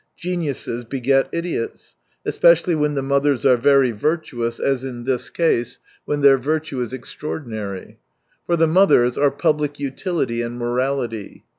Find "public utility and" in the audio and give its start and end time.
9.29-10.57